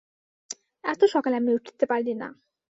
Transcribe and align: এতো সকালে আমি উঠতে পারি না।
এতো 0.83 1.05
সকালে 1.07 1.35
আমি 1.37 1.51
উঠতে 1.53 1.85
পারি 1.85 2.13
না। 2.13 2.27